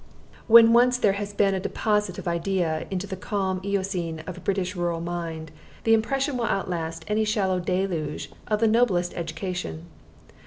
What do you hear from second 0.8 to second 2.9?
there has been a deposit of idea